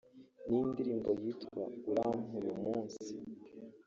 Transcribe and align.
ni 0.47 0.57
indirimbo 0.65 1.09
yitwa 1.21 1.63
’Urampa 1.89 2.33
uyu 2.39 2.53
munsi’ 2.63 3.11